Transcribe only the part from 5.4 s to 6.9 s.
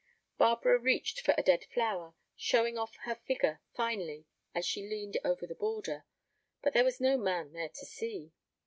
the border—but there